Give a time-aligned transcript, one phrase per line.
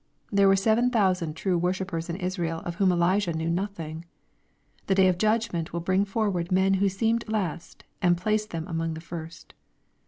[0.31, 4.03] There were seven thousand true worshippers in Israel of whom Elijah knew nothing.
[4.87, 8.95] The day of judgment will bring forward men who seemed last, and place them among
[8.95, 9.53] the first.